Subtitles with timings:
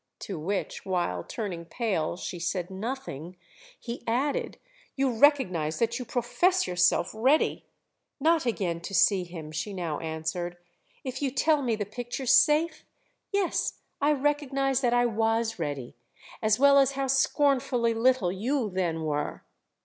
[0.21, 3.35] To which, while, turning pale, she said nothing,
[3.79, 4.57] he added:
[4.95, 7.67] "You recognise that you profess yourself ready——"
[8.19, 10.57] "Not again to see him," she now answered,
[11.03, 12.83] "if you tell me the picture's safe?
[13.31, 19.43] Yes, I recognise that I was ready—as well as how scornfully little you then were!"